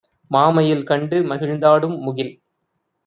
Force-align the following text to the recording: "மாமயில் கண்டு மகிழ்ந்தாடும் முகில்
"மாமயில் 0.31 0.83
கண்டு 0.83 1.17
மகிழ்ந்தாடும் 1.23 1.97
முகில் 2.01 2.33